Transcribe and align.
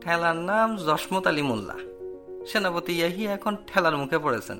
ঠেলার 0.00 0.36
নাম 0.36 0.76
জসমত 0.76 1.26
আলী 1.26 1.42
মোল্লা। 1.42 1.74
সেনাপতি 2.46 2.92
ইয়াহিয়া 2.92 3.32
এখন 3.32 3.56
ঠেলার 3.66 3.96
মুখে 3.96 4.18
পড়েছেন। 4.18 4.58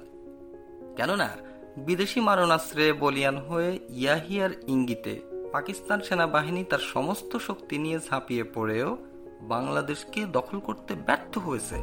কেননা, 0.97 1.37
বিদেশি 1.77 2.21
মারণাস্ত্রে 2.21 2.93
বলিয়ান 2.93 3.37
হয়ে 3.37 3.79
ইয়াহিয়ার 3.89 4.51
ইঙ্গিতে 4.67 5.21
পাকিস্তান 5.53 6.01
সেনাবাহিনী 6.01 6.65
তার 6.65 6.79
সমস্ত 6.79 7.37
শক্তি 7.37 7.79
নিয়ে 7.79 7.99
ঝাঁপিয়ে 8.11 8.45
পড়েও 8.45 8.97
বাংলাদেশকে 9.41 10.25
দখল 10.25 10.61
করতে 10.61 10.95
ব্যর্থ 10.95 11.39
হয়েছে। 11.39 11.75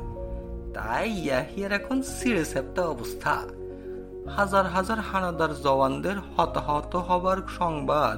তাই 0.73 1.11
ইয়াহিয়ার 1.11 1.71
এখন 1.71 2.01
সিরিয়াস 2.01 2.79
অবস্থা। 2.79 3.56
হাজার 4.35 4.65
হাজার 4.67 4.99
হানাদার 4.99 5.61
জওয়ানদের 5.63 6.17
হতাহত 6.37 6.95
হবার 6.95 7.37
সংবাদ 7.57 8.17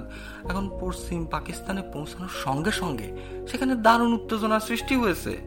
এখন 0.50 0.70
পশ্চিম 0.80 1.26
পাকিস্তানে 1.26 1.82
পৌঁছানোর 1.94 2.34
সঙ্গে 2.44 2.72
সঙ্গে 2.72 3.08
সেখানে 3.48 3.76
দারুণ 3.76 4.14
উত্তেজনা 4.14 4.60
সৃষ্টি 4.60 4.96
হয়েছে। 4.96 5.38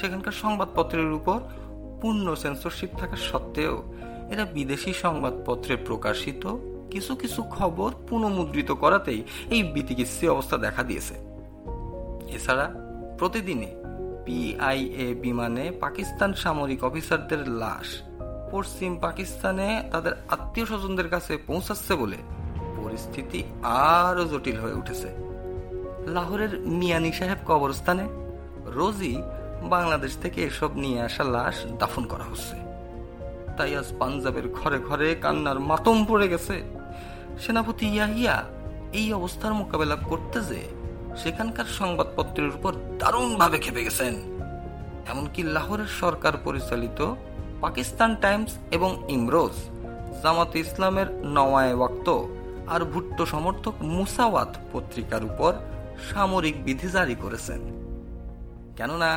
সেখানকার 0.00 0.32
সংবাদপত্রের 0.32 1.12
উপর 1.12 1.40
পূর্ণ 2.00 2.34
সেন্সরশিপ 2.34 2.90
থাকা 2.98 3.16
সত্ত্বেও 3.16 3.82
এরা 4.30 4.44
বিদেশি 4.44 4.92
সংবাদপত্রে 4.92 5.76
প্রকাশিত 5.76 6.56
কিছু 6.90 7.16
কিছু 7.16 7.42
খবর 7.42 7.92
পুনমুদ্রিত 8.08 8.72
করাতেই 8.72 9.24
এই 9.50 9.62
বিতিকিচ্ছি 9.62 10.28
অবস্থা 10.28 10.56
দেখা 10.56 10.82
দিয়েছে। 10.82 11.14
এছাড়া 12.28 12.66
প্রতিদিনই 13.18 13.72
পিআইএ 14.24 15.14
বিমানে 15.14 15.70
পাকিস্তান 15.70 16.34
সামরিক 16.34 16.84
অফিসারদের 16.84 17.48
লাশ 17.48 18.02
পশ্চিম 18.50 18.96
পাকিস্তানে 18.96 19.82
তাদের 19.92 20.12
আত্মীয় 20.28 20.66
স্বজনদের 20.66 21.08
কাছে 21.08 21.36
পৌঁছাচ্ছে 21.46 21.94
বলে 21.94 22.16
পরিস্থিতি 22.76 23.44
আরও 23.62 24.24
জটিল 24.24 24.56
হয়ে 24.60 24.74
উঠেছে। 24.74 25.08
লাহোরের 26.06 26.60
মিয়ানি 26.60 27.12
সাহেব 27.12 27.38
কবরস্থানে 27.46 28.08
রোজই 28.64 29.22
বাংলাদেশ 29.62 30.16
থেকে 30.22 30.44
এসব 30.44 30.74
নিয়ে 30.74 31.02
আসা 31.02 31.24
লাশ 31.24 31.56
দাফন 31.78 32.04
করা 32.04 32.24
হচ্ছে। 32.24 32.56
তাই 33.56 33.76
আজ 33.76 33.92
পাঞ্জাবের 33.98 34.48
ঘরে 34.48 34.78
ঘরে 34.78 35.14
কান্নার 35.14 35.60
মাতম 35.60 36.04
পড়ে 36.04 36.28
গেছে। 36.28 36.62
সেনাপতি 37.38 37.86
ইয়াহিয়া 37.86 38.44
এই 38.92 39.12
অবস্থার 39.12 39.54
মোকাবেলা 39.54 39.96
করতে 39.96 40.40
যে 40.40 40.60
সেখানকার 41.16 41.64
সংবাদপত্রের 41.64 42.48
উপর 42.48 42.72
দারুণভাবে 42.98 43.58
খেপে 43.58 43.84
গেছেন। 43.84 44.14
এমনকি 45.08 45.42
লাহোরের 45.42 45.86
সরকার 45.86 46.32
পরিচালিত 46.44 47.14
পাকিস্তান 47.66 48.16
টাইমস 48.16 48.52
এবং 48.70 48.90
ইমরোজ, 49.08 49.54
জামাত 50.22 50.56
ইসলামের 50.56 51.08
নওয়ায় 51.36 51.74
ওয়াক্ত 51.74 52.08
আর 52.66 52.80
ভুট্টো 52.84 53.26
সমর্থক 53.26 53.74
মুসাওয়াত 53.96 54.56
পত্রিকার 54.72 55.22
উপর 55.24 55.52
সামরিক 56.10 56.64
বিধি 56.64 56.88
জারি 56.88 57.14
করেছেন। 57.14 57.60
কেননা, 58.76 59.10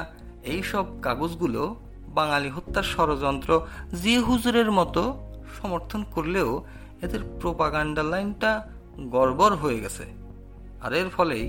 এইসব 0.43 0.85
কাগজগুলো 1.01 1.75
বাঙালি 2.07 2.49
হত্যার 2.49 2.83
ষড়যন্ত্র 2.83 3.61
জি 4.03 4.17
হুজুরের 4.17 4.71
মতো 4.71 5.01
সমর্থন 5.61 6.03
করলেও 6.11 6.49
এদের 7.01 7.21
প্রোপাগান্ডা 7.39 8.03
লাইনটা 8.03 8.51
গড়বড় 9.09 9.55
হয়ে 9.55 9.79
গেছে। 9.79 10.05
আর 10.81 10.93
এর 10.93 11.09
ফলেই 11.09 11.45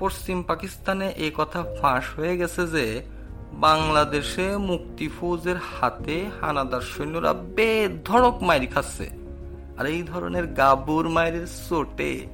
পশ্চিম 0.00 0.42
পাকিস্তানে 0.42 1.06
এই 1.24 1.32
কথা 1.34 1.60
ফাঁস 1.80 2.04
হয়ে 2.16 2.34
গেছে 2.36 2.62
যে 2.66 2.84
বাংলাদেশে 3.60 4.56
মুক্তি 4.56 5.08
ফৌজের 5.08 5.56
হাতে 5.56 6.26
হানাদার 6.40 6.80
সৈন্যরা 6.80 7.32
বেধড়ক 7.32 8.42
মাইরি 8.42 8.66
খাচ্ছে। 8.66 9.10
আর 9.78 9.86
এই 9.86 10.02
ধরনের 10.02 10.46
গাবুর 10.46 11.08
মায়ের 11.08 11.46
চোটে 11.68 12.26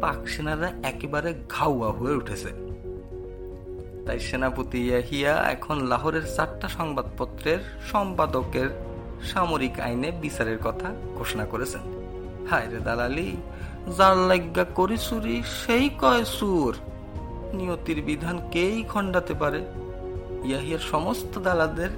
পাক 0.00 0.28
সেনারা 0.28 0.72
একেবারে 0.82 1.34
ঘাউয়া 1.48 1.90
হয়ে 1.92 2.14
উঠেছে। 2.14 2.50
তাই 4.06 4.20
সেনাপতি 4.20 4.86
ইয়াহিয়া 4.86 5.34
এখন 5.36 5.76
লাহোরের 5.80 6.34
চারটা 6.36 6.68
সংবাদপত্রের 6.68 7.58
সম্পাদকের 7.92 8.68
সামরিক 9.24 9.80
আইনে 9.80 10.10
বিচারের 10.10 10.58
কথা 10.64 10.94
ঘোষণা 11.14 11.44
করেছেন। 11.44 11.80
হায় 12.50 12.68
রে 12.70 12.78
দালালি, 12.78 13.36
যার 13.98 14.16
লাগ্যা 14.16 14.64
করি 14.64 14.96
সেই 15.64 15.88
কয় 16.00 16.24
সুর 16.24 16.74
নিয়তির 17.52 18.02
বিধান 18.02 18.38
কেই 18.50 18.82
খণ্ডাতে 18.82 19.34
পারে? 19.34 19.64
ইয়াহিয়ার 20.48 20.84
সমস্ত 20.92 21.32
দালাদের 21.46 21.92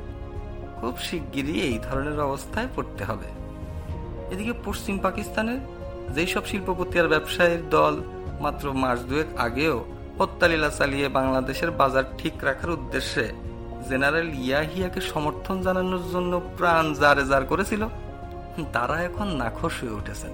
খুব 0.79 0.95
শিগগিরই 1.07 1.57
এই 1.69 1.79
ধরনের 1.87 2.19
অবস্থায় 2.21 2.69
পড়তে 2.77 3.03
হবে। 3.05 3.29
এদিকে 4.33 4.55
পশ্চিম 4.67 4.97
পাকিস্তানের 4.99 5.61
যেই 6.15 6.29
সব 6.35 6.45
শিল্পপতি 6.51 6.95
আর 7.01 7.09
ব্যবসায়ীর 7.15 7.63
দল 7.77 7.95
মাত্র 8.45 8.65
মাস 8.83 8.99
দুয়েক 9.09 9.29
আগেও 9.47 9.77
হত্যালীলা 10.19 10.71
চালিয়ে 10.79 11.07
বাংলাদেশের 11.09 11.71
বাজার 11.81 12.07
ঠিক 12.19 12.37
রাখার 12.45 12.71
উদ্দেশ্যে 12.71 13.25
জেনারেল 13.89 14.29
ইয়াহিয়াকে 14.47 15.01
সমর্থন 15.13 15.57
জানানোর 15.63 16.05
জন্য 16.13 16.33
প্রাণ 16.59 16.85
জারে 17.01 17.25
জার 17.31 17.45
করেছিল, 17.45 17.83
তারা 18.73 18.97
এখন 19.09 19.27
নাখোশ 19.41 19.75
হয়ে 19.83 19.99
উঠেছেন। 20.01 20.33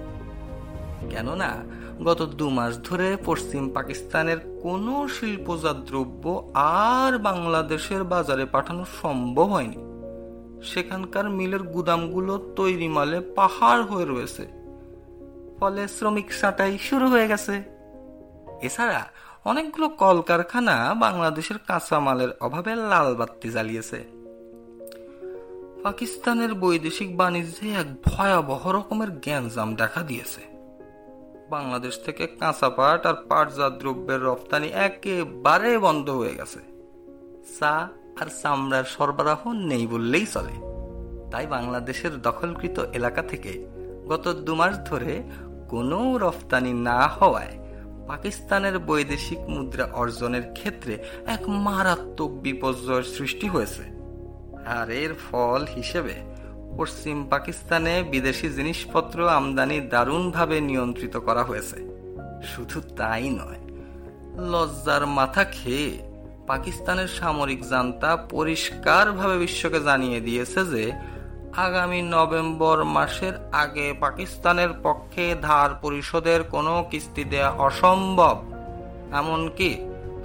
কেননা 1.09 1.63
গত 2.03 2.21
দু 2.21 2.49
মাস 2.49 2.77
ধরে 2.83 3.17
পশ্চিম 3.25 3.69
পাকিস্তানের 3.69 4.37
কোনো 4.61 5.07
শিল্পজাত 5.07 5.75
দ্রব্য 5.75 6.51
আর 6.53 7.17
বাংলাদেশের 7.17 8.03
বাজারে 8.03 8.45
পাঠানো 8.45 8.85
সম্ভব 9.01 9.43
হয়নি। 9.43 9.77
সেখানকার 10.63 11.29
মিলের 11.29 11.63
গুদামগুলো 11.63 12.53
তৈরি 12.55 12.87
মালে 12.87 13.19
পাহাড় 13.19 13.83
হয়ে 13.83 14.05
রয়েছে। 14.05 14.47
ফলে 15.59 15.87
শ্রমিক 15.87 16.31
ছাঁটাই 16.41 16.77
শুরু 16.77 17.07
হয়ে 17.07 17.27
গেছে। 17.27 17.63
এছাড়া 18.61 19.05
অনেকগুলো 19.45 19.89
কলকারখানা 19.89 20.93
বাংলাদেশের 20.93 21.57
কাঁচামালের 21.67 22.29
অভাবে 22.41 22.75
লাল 22.75 23.15
বাত্তি 23.15 23.49
জ্বালিয়েছে। 23.49 24.19
পাকিস্তানের 25.83 26.53
বৈদেশিক 26.53 27.17
বাণিজ্যে 27.17 27.69
এক 27.71 27.87
ভয়াবহ 28.05 28.71
রকমের 28.71 29.19
জ্ঞানজাম 29.19 29.75
দেখা 29.75 30.01
দিয়েছে। 30.01 30.58
বাংলাদেশ 31.49 31.99
থেকে 32.05 32.27
কাঁচা 32.27 32.69
পাট 32.69 33.05
আর 33.05 33.13
পাটজাত 33.29 33.73
দ্রব্যের 33.73 34.21
রপ্তানি 34.21 34.67
একেবারে 34.67 35.77
বন্ধ 35.77 36.09
হয়ে 36.09 36.35
গেছে। 36.35 36.59
চা 37.59 37.87
আর 38.21 38.25
চামড়ার 38.41 38.83
সরবরাহ 38.83 39.51
নেই 39.51 39.87
বললেই 39.87 40.25
চলে। 40.25 40.55
তাই 41.31 41.47
বাংলাদেশের 41.47 42.21
দখলকৃত 42.21 42.79
এলাকা 42.93 43.21
থেকে 43.21 43.67
গত 44.07 44.27
দু 44.27 44.55
মাস 44.55 44.79
ধরে 44.85 45.23
কোনো 45.69 46.17
রফতানি 46.17 46.73
না 46.73 47.07
হওয়ায় 47.07 47.53
পাকিস্তানের 48.07 48.79
বৈদেশিক 48.79 49.39
মুদ্রা 49.39 49.89
অর্জনের 49.93 50.53
ক্ষেত্রে 50.53 50.93
এক 51.27 51.49
মারাত্মক 51.49 52.31
বিপর্যয়ের 52.31 53.03
সৃষ্টি 53.03 53.47
হয়েছে। 53.47 53.83
আর 54.65 54.89
এর 54.89 55.13
ফল 55.31 55.65
হিসেবে 55.75 56.13
পশ্চিম 56.79 57.17
পাকিস্তানে 57.29 57.93
বিদেশি 58.03 58.47
জিনিসপত্র 58.49 59.17
আমদানি 59.29 59.77
দারুণভাবে 59.93 60.57
নিয়ন্ত্রিত 60.61 61.15
করা 61.17 61.43
হয়েছে। 61.43 61.77
শুধু 62.43 62.77
তাই 62.97 63.25
নয়, 63.29 63.61
লজ্জার 64.51 65.03
মাথা 65.17 65.43
খেয়ে 65.43 65.89
পাকিস্তানের 66.47 67.09
সামরিক 67.19 67.61
জান্তা 67.69 68.11
পরিষ্কারভাবে 68.29 69.35
বিশ্বকে 69.37 69.79
জানিয়ে 69.79 70.19
দিয়েছে 70.21 70.61
যে 70.65 70.83
আগামী 71.65 71.99
নভেম্বর 72.15 72.77
মাসের 72.95 73.35
আগে 73.53 73.87
পাকিস্তানের 73.99 74.71
পক্ষে 74.83 75.25
ধার 75.41 75.69
পরিশোধের 75.81 76.41
কোনো 76.53 76.73
কিস্তি 76.91 77.23
দেয়া 77.23 77.49
অসম্ভব। 77.67 78.37
এমনকি 79.13 79.69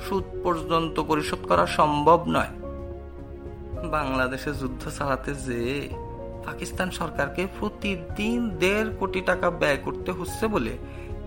সুদ 0.05 0.27
পর্যন্ত 0.45 0.97
পরিশোধ 1.01 1.43
করা 1.49 1.65
সম্ভব 1.79 2.19
নয়। 2.29 2.53
বাংলাদেশে 3.91 4.51
যুদ্ধ 4.61 4.83
চালাতে 4.99 5.31
যে 5.47 5.61
পাকিস্তান 6.47 6.91
সরকারকে 6.91 7.47
প্রতিদিন 7.59 8.51
দেড় 8.51 8.91
কোটি 8.99 9.21
টাকা 9.21 9.51
ব্যয় 9.51 9.77
করতে 9.77 10.13
হচ্ছে 10.13 10.47
বলে 10.47 10.73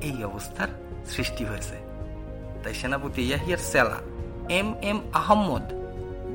এই 0.02 0.24
অবস্থার 0.24 0.68
সৃষ্টি 1.06 1.46
হয়েছে। 1.46 1.76
তাই 2.64 2.74
সেনাপতি 2.74 3.22
ইয়াহিয়ার 3.22 3.58
সেলা 3.58 3.98
এম 4.50 4.74
এম 4.82 5.00
আহমদ 5.14 5.62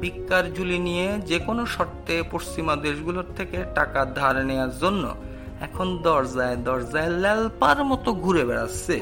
বিজ্ঞার 0.00 0.54
ঝুলি 0.54 0.78
নিয়ে 0.78 1.18
যে 1.18 1.38
কোনো 1.38 1.66
শর্তে 1.66 2.22
পশ্চিমা 2.30 2.76
দেশগুলোর 2.76 3.24
থেকে 3.36 3.64
টাকা 3.74 4.04
ধার 4.04 4.46
নেওয়ার 4.46 4.78
জন্য 4.78 5.14
এখন 5.60 5.98
দরজায় 6.02 6.56
দরজায় 6.56 7.08
ল্যালপার 7.08 7.84
মতো 7.84 8.12
ঘুরে 8.12 8.44
বেড়াচ্ছে। 8.44 9.00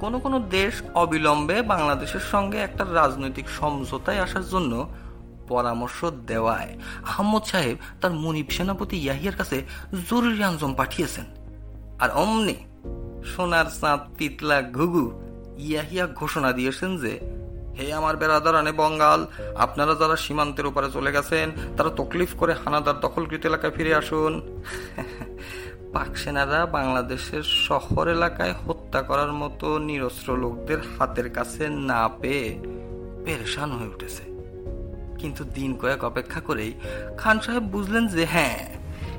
কোনো 0.00 0.18
কোনো 0.18 0.40
দেশ 0.40 0.82
অবিলম্বে 0.94 1.62
বাংলাদেশের 1.62 2.20
সঙ্গে 2.20 2.58
একটা 2.58 2.84
রাজনৈতিক 2.92 3.48
সমঝোতায় 3.48 4.20
আসার 4.20 4.48
জন্য 4.48 4.88
পরামর্শ 5.48 6.04
দেওয়ায় 6.04 6.76
আহমদ 7.06 7.44
সাহেব 7.44 7.76
তার 8.00 8.12
মনিব 8.12 8.48
সেনাপতি 8.50 8.96
ইয়াহিয়ার 8.96 9.36
কাছে 9.36 9.62
জরুরি 10.10 10.44
আঞ্জম 10.44 10.74
পাঠিয়েছেন। 10.74 11.24
আর 11.98 12.10
অমনি 12.10 12.56
সোনার 13.24 13.64
চাঁদ 13.80 14.00
তিতলা 14.18 14.62
ঘুঘু 14.62 15.20
ইয়াহিয়া 15.58 16.06
ঘোষণা 16.06 16.52
দিয়েছেন 16.52 16.96
যে, 16.96 17.18
হে 17.78 17.94
আমার 17.94 18.16
বেড়াদারানে 18.16 18.72
বঙ্গাল, 18.72 19.26
আপনারা 19.54 19.94
যারা 19.94 20.16
সীমান্তের 20.16 20.66
উপরে 20.66 20.90
চলে 20.90 21.12
গেছেন, 21.12 21.50
তারা 21.76 21.90
তকলিফ 21.90 22.36
করে 22.36 22.52
হানাদার 22.52 23.00
দখলকৃত 23.00 23.46
এলাকায় 23.46 23.72
ফিরে 23.72 23.94
আসুন। 23.94 24.40
পাক 25.92 26.16
সেনারা 26.16 26.66
বাংলাদেশের 26.66 27.42
শহর 27.42 28.08
এলাকায় 28.08 28.54
হত্যা 28.66 29.02
করার 29.02 29.32
মতো 29.32 29.78
নিরস্ত্র 29.78 30.36
লোকদের 30.36 30.78
হাতের 30.98 31.30
কাছে 31.30 31.68
না 31.68 32.08
পেয়ে 32.08 32.58
পেরেশান 33.24 33.72
হয়ে 33.72 33.88
উঠেছে। 33.88 34.35
কিন্তু 35.18 35.44
দিন 35.44 35.76
কয়েক 35.76 36.04
অপেক্ষা 36.04 36.40
করেই 36.40 36.72
খান 37.18 37.40
সাহেব 37.40 37.62
বুঝলেন 37.62 38.06
যে 38.06 38.24
হ্যাঁ 38.24 38.74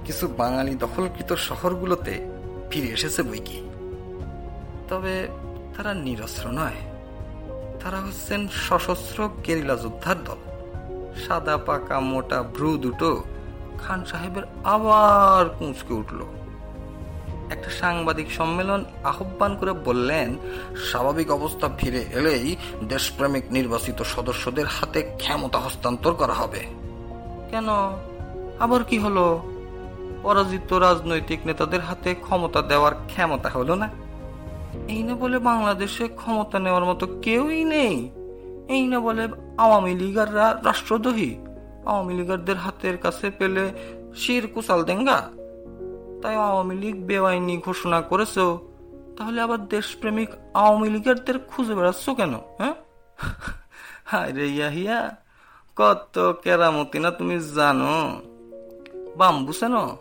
কিছু 0.05 0.27
বাঙালি 0.27 0.75
দখলকৃত 0.75 1.33
শহরগুলোতে 1.33 2.25
ফিরে 2.69 2.87
এসেছে 2.87 3.23
বই 3.23 3.39
কি। 3.39 3.69
তবে 4.89 5.27
তারা 5.77 5.93
নিরস্ত্র 5.93 6.49
নয়। 6.49 6.75
তারা 7.83 8.01
হচ্ছেন 8.01 8.47
সশস্ত্র 8.47 9.29
গেরিলা 9.47 9.75
যোদ্ধার 9.75 10.23
দল। 10.23 10.35
সাদা, 11.27 11.57
পাকা, 11.57 11.99
মোটা, 11.99 12.43
ভ্রু 12.43 12.77
দুটো 12.77 13.23
খান 13.77 14.05
সাহেবের 14.05 14.43
আবার 14.63 15.49
কুঁচকে 15.49 15.93
উঠল। 15.93 16.46
একটা 17.51 17.69
সাংবাদিক 17.69 18.31
সম্মেলন 18.31 18.85
আহ্বান 19.03 19.55
করে 19.55 19.71
বললেন, 19.71 20.37
স্বাভাবিক 20.89 21.31
অবস্থা 21.31 21.69
ফিরে 21.77 22.05
এলেই 22.13 22.55
দেশপ্রেমিক 22.83 23.43
নির্বাচিত 23.51 24.01
সদস্যদের 24.01 24.65
হাতে 24.65 25.01
ক্ষমতা 25.01 25.59
হস্তান্তর 25.59 26.13
করা 26.13 26.33
হবে। 26.33 26.59
কেন? 27.51 27.69
আবার 28.59 28.83
কি 28.83 28.97
হলো? 28.97 29.43
পরাজিত 30.23 30.73
রাজনৈতিক 30.73 31.39
নেতাদের 31.45 31.81
হাতে 31.81 32.15
ক্ষমতা 32.15 32.61
দেওয়ার 32.61 32.95
ক্ষমতা 32.95 33.49
হলো 33.49 33.75
না। 33.75 33.89
এই 34.87 35.03
না 35.03 35.15
বলে 35.15 35.39
বাংলাদেশে 35.39 36.07
ক্ষমতা 36.07 36.59
নেওয়ার 36.59 36.85
মতো 36.85 37.07
কেউই 37.21 37.63
নেই। 37.63 38.09
এই 38.69 38.87
না 38.87 38.99
বলে 38.99 39.27
আওয়ামী 39.57 39.95
লীগাররা 39.95 40.61
রাষ্ট্রদ্রোহী। 40.63 41.35
আওয়ামী 41.85 42.13
লীগারদের 42.13 42.55
হাতের 42.55 42.97
কাছে 42.97 43.29
পেলে 43.29 43.71
শির 44.15 44.47
কুচাল 44.47 44.83
দেঙ্গা। 44.83 45.29
তাই 46.21 46.35
আওয়ামী 46.35 46.75
লীগ 46.75 46.95
বেআইনি 47.05 47.57
ঘোষণা 47.57 48.01
করেছ। 48.01 48.35
তাহলে 49.17 49.41
আবার 49.41 49.67
দেশপ্রেমিক 49.67 50.29
আওয়ামী 50.53 50.89
লীগারদের 50.89 51.39
খুঁজে 51.39 51.75
বেড়াচ্ছ 51.75 52.09
কেন 52.09 52.33
হ্যাঁ? 52.35 52.75
হায় 54.05 54.31
রে 54.33 54.47
ইয়াহিয়া, 54.47 55.15
কত 55.75 56.39
কেরামতি 56.43 56.99
না 56.99 57.11
তুমি 57.11 57.39
জানো। 57.55 58.21
বাম্বু 59.17 59.53
চেনো? 59.53 59.97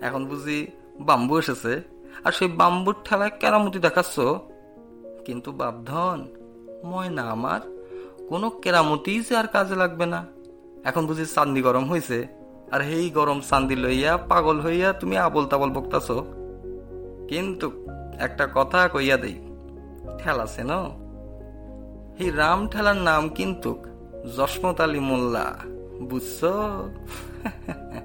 এখন 0.00 0.26
বুঝি 0.26 0.66
বাম্বু 1.00 1.38
এসেছে। 1.38 1.82
আর 2.24 2.32
সেই 2.32 2.48
বাম্বুর 2.48 2.96
ঠেলায় 3.04 3.30
কেরামতি 3.40 3.78
দেখাচ্ছ? 3.78 4.20
কিন্তু 5.24 5.52
বাপধন, 5.52 6.28
ময়না 6.84 7.22
আমার, 7.22 7.60
কোনো 8.28 8.50
কেরামতি 8.50 9.20
যে 9.20 9.36
আর 9.36 9.46
কাজে 9.46 9.74
লাগবে 9.74 10.06
না। 10.06 10.26
এখন 10.84 11.06
বুঝি 11.06 11.26
চান্দি 11.26 11.62
গরম 11.62 11.84
হয়েছে 11.84 12.39
আর 12.72 12.80
হেই 12.82 13.10
গরম 13.10 13.40
চান্দি 13.40 13.76
লইয়া 13.76 14.16
পাগল 14.16 14.60
হইয়া 14.60 14.92
তুমি 14.92 15.16
আবল 15.16 15.46
তাবল 15.46 15.70
বকতাছ। 15.70 16.08
কিন্তু 17.28 17.86
একটা 18.18 18.48
কথা 18.54 18.88
কইয়া 18.88 19.16
দেই, 19.16 19.36
ঠেলাছে 20.18 20.62
ন? 20.64 20.72
হি 22.18 22.30
রাম 22.30 22.68
ঠেলার 22.68 22.96
নাম 22.96 23.28
কিন্তু 23.28 23.70
জসমত 24.36 24.80
আলী 24.80 25.00
মোল্লা, 25.00 25.46
বুঝছ? 26.00 26.38